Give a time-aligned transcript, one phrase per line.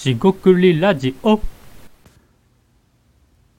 [0.00, 1.38] しごくりラジオ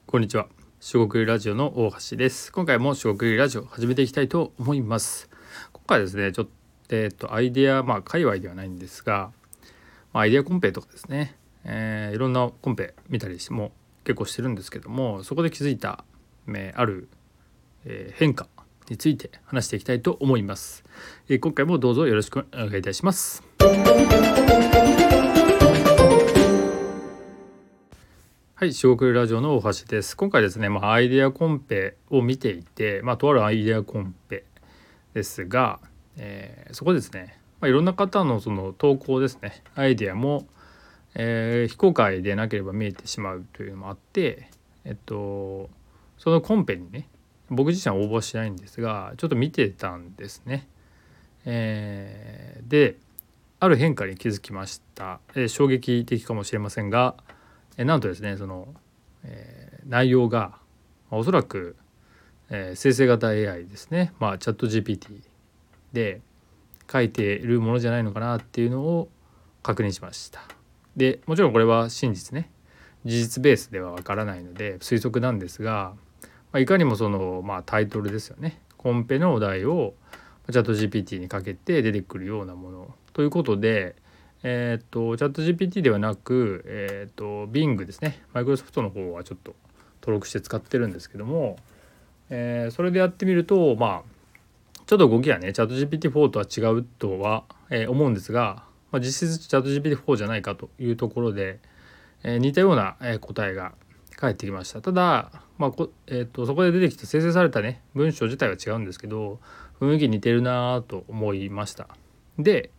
[0.07, 0.47] こんにちは。
[0.79, 2.52] しごくりラジオの大橋です。
[2.52, 5.30] 今回もしごくりラジオ始めていきたいと思います。
[5.71, 6.48] 今回ですね、ちょっ
[6.88, 9.30] と、えっと、アイデア、まあ、界隈ではないんですが、
[10.13, 13.71] まあ、アイデアコンペとかですね、えーいろんなコンペ見たりしても
[14.03, 16.03] 結構してるんですけども、そこで気づいた、
[16.48, 17.08] えーある、
[17.85, 18.48] えー変化
[18.89, 20.84] について話していきたいと思います。
[21.30, 23.44] えー今回もどうぞよろしくお願いいたします。
[28.61, 30.15] はい、四国ラジオの大橋です。
[30.15, 34.43] 今回ですね、まあ、アイデアコンペを見ていて、まあ、とあるアイデアコンペ
[35.15, 35.79] ですが、
[36.15, 40.45] えーそこですね、まあ、いろんな方のその投稿ですね、アイデアも、
[41.15, 44.51] えー非公開でなければ見えてしまうというのもあって、
[44.85, 45.71] えっと、
[46.20, 47.09] そのコンペにね、
[47.49, 50.67] 僕自身は応募しないんですが、ちょっと見てたんですね。
[51.45, 52.98] えーで、
[53.59, 55.20] ある変化に気づきました。
[55.34, 57.15] えー衝撃的かもしれませんが、
[57.82, 58.68] えなんとですねその、
[59.24, 60.60] えー内容が
[61.10, 61.76] まおそらく、
[62.51, 64.13] えー生成型 AI ですね。
[64.19, 65.22] まあチャット GPT
[65.91, 66.22] で
[66.90, 69.09] 書いているものじゃないのかなっていうのを
[69.63, 70.41] 確認しました。
[70.96, 72.52] でもちろんこれは真実ね。
[73.06, 75.96] 事実ベースではわからないので推測なんですが、
[76.52, 78.62] まあ、いかにもその、まあ、タイトルですよね。
[78.78, 79.96] コンペのお題を
[80.52, 83.96] チャット GPT にかけて出てくるようなものということで
[84.44, 88.23] えーっとチャット GPT ではなく、えーっと Bing ですね。
[88.34, 89.56] マイクロソフトの方はちょっと
[90.01, 91.57] 登録して使ってるんですけども、
[92.29, 101.59] えーそれでやってみるとまあちょっと動きはねチャット GPT4 とは違うとは、えー思うんですが、まあ、実質チャット GPT4 じゃないかというところで、
[102.23, 103.73] えー似たような、答えが
[104.16, 104.81] 返ってきました。
[104.81, 109.39] ただ、まあこえーっとそこで出てきた生成されたね文章自体は違うんですけど
[109.79, 111.88] 雰囲気似てるなぁと思いました。
[112.39, 112.72] で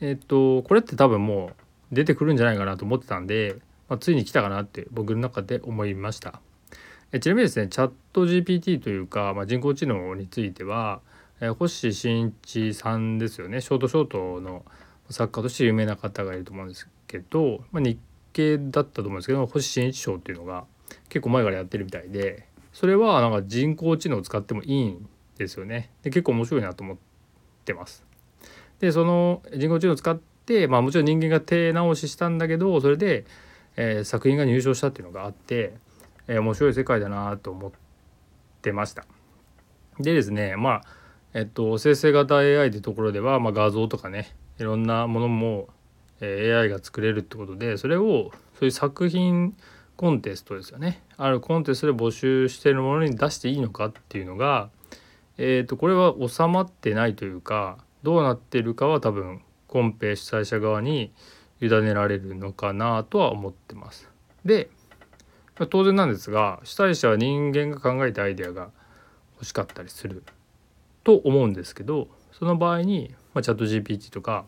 [0.00, 1.52] えっとこれって多分も
[1.92, 3.56] う出てくるんじゃないかなと思ってたんで、
[3.88, 6.40] まあ、ついに来たかなって僕の中で思いました。
[7.12, 11.00] えちなみにですねチャット GPT というか、まあ、人工知能については、
[11.40, 13.60] え星新一さんですよね。
[13.60, 14.64] ショートショートの
[15.10, 17.98] 作家として有名な方がいると思うんですけど、まあ、日
[18.32, 20.64] 系だったと思うんですけど星新一賞っていうのが
[21.08, 25.08] 結構前からやってるみたいでそれはなんか人工知能を使ってもいいん
[25.38, 25.90] ですよね。
[26.02, 26.96] で結構面白いなと思っ
[27.64, 28.05] てます。
[28.80, 33.24] でその人工知能を使って、まあ、もちろん人間が手直ししたんだけどそれで、
[33.76, 35.74] えー作品が入賞したっていうのがあって、
[36.28, 37.70] えー面白い世界だなと思っ
[38.62, 39.04] てました。
[40.00, 40.82] でですねまあ
[41.34, 45.68] えっと生成型 AI ってところでは、まあ、画像とかねいろんなものも、
[46.20, 49.56] えー AI が作れるってことでそれをそういう作品
[49.96, 54.68] コンテストですよねあるコンテストで募集しているものに出していいのかっていうのが
[55.38, 61.12] えー、とこれは収まってないというかどうなってるかは多分コンペ主催者側に
[61.60, 64.08] 委ねられるのかなとは思ってます。
[64.44, 64.70] で
[65.70, 68.70] 当然なんですが主催者は人間が考えたアイデアが
[69.38, 70.22] 欲しかったりする
[71.02, 74.44] と思うんですけどその場合に、まあ、チャット GPT とか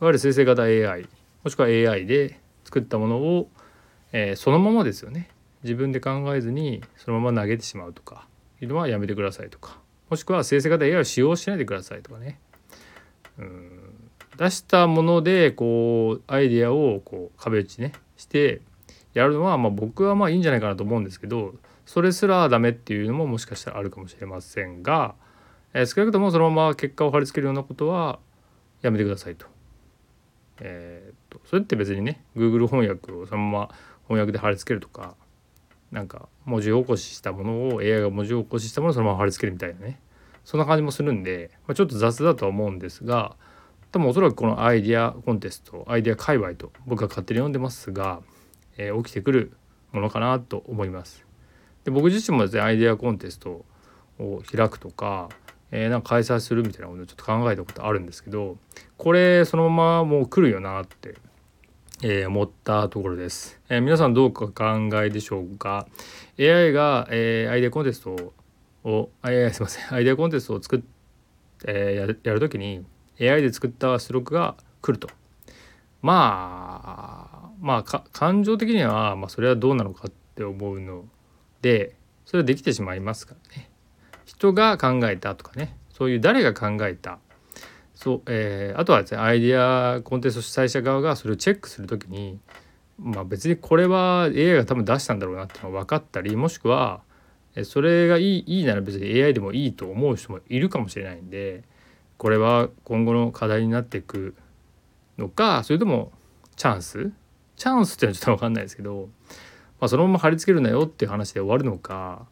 [0.00, 1.06] いわゆる生成型 AI
[1.44, 3.48] もしくは AI で作ったものを、
[4.10, 5.30] えーそのままですよね
[5.62, 8.26] 自分で考えずにそのまま投げてしまうとか
[8.60, 9.78] いうのはやめてくださいとか
[10.10, 12.40] もしくは生成型 AI を使用しないでくださいとかね
[14.36, 18.60] 出したものでこうアイデアをこう壁打ちねして
[19.14, 21.54] やるのは、まあ、僕はまあいいんじゃないかなと思うんですけど
[21.86, 25.14] それすらダメっていうのももしかしたらあるかもしれませんが、
[25.74, 28.18] えー少なくともそのまま結果を貼り付けるようなことは
[28.82, 29.46] やめてくださいと。
[30.60, 33.70] えーっとそれって別にね Google 翻訳をそのまま
[34.06, 35.14] 翻訳で貼り付けるとか
[35.90, 40.00] なんか文字起こししたものを AI が文字起こししたものをそのまま貼り付けるみたいなね
[40.48, 43.36] そんな感じもするんで、まあ、ちょっと雑だとは思うんですが
[43.92, 48.22] 多分おそらくこのアイデアコンテストアイデア界隈と僕は勝手に呼んでますが、
[48.78, 49.52] えー起きてくる
[49.92, 51.26] ものかなと思います。
[51.84, 53.66] で僕自身もですねアイデアコンテスト
[54.18, 55.28] を開くとか、
[55.70, 58.56] えーなんか開催するみたいなことをちょっと考えたことあるんですけど
[58.96, 61.16] これそのままもう来るよなって
[62.02, 64.64] えー思ったところです、えー皆さんどうかお考
[65.02, 65.86] えでしょうか
[66.38, 68.32] ？AI が、えーアイデアコンテストを
[68.84, 69.94] あいやいやすいません。
[69.94, 70.80] アイデアコンテストを作っ、
[71.66, 72.84] えーやるやるときに
[73.20, 75.08] AI で作った出力が来ると。
[76.00, 81.04] まあまあか感情的には、まあ、それはどうなのかって思うの
[81.60, 83.70] でそれはできてしまいますからね。
[84.24, 85.76] 人が考えたとかね。
[85.90, 87.18] そういう誰が考えた。
[87.94, 92.38] そう、えーあとはですねアイデアコンテスト主催者側がそれをチェックするときに、
[92.96, 97.00] まあ、別にこれは AI が多分出したんだろうなっていうのが分かったりもしくは
[97.64, 101.64] それがいいいいなら別に AI でもいいと思う人もいるかもしれないんで
[102.16, 104.34] これは今後の課題になっていく
[105.16, 106.12] のかそれとも
[106.56, 107.12] チャンス？
[107.56, 109.08] チャンスっていうのはちょっと分かんないですけど、
[109.80, 112.26] まあ、そのまま貼り付けるなよっていう話で終わるのか、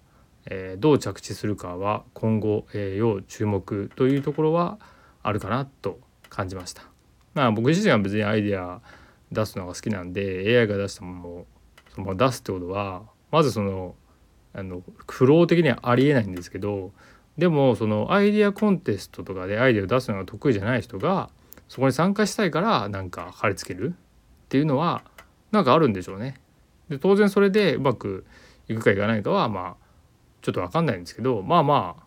[0.46, 4.78] えー、どう着地するかは今後、えー、要注目というところは
[5.22, 5.98] あるかなと
[6.28, 6.82] 感じました。
[7.34, 8.80] まあ、僕自身は別にアイデア
[9.32, 11.46] 出すのが好きなんで AI が出したものを
[11.92, 13.02] そのまま出すってことは
[13.32, 13.94] まずその
[14.56, 16.92] あのフロー的にはありえないんですけど
[17.36, 21.28] でもそのアイデアコンテストとかでアイデアを出すのが得意じゃない人が
[21.68, 25.02] そこに参加したいからなんか貼り付けるっていうのは
[25.52, 26.40] なんかあるんでしょうね。
[26.88, 28.24] で当然それでうまく
[28.68, 29.86] いくかいかないかはまあ
[30.40, 32.04] ちょっと分かんないんですけどまあまあ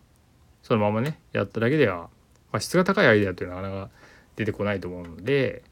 [0.62, 2.08] そのままねやっただけでは、ま
[2.54, 3.90] あ、質が高いアイデアというのはなかなか
[4.36, 5.62] 出てこないと思うので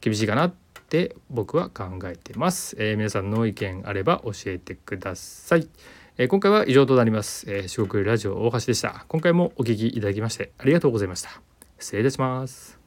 [0.00, 0.54] 厳しいかなっ
[0.88, 2.76] て僕は考えてます。
[2.78, 5.68] えー、皆さんの意見あれば教えてください。
[6.20, 7.46] えー、今回は以上となります。
[7.48, 9.04] えー、四国ラジオ大橋でした。
[9.06, 11.40] 今回もお聞きいただきましてありがとうございました。
[11.78, 12.77] 失礼いたします。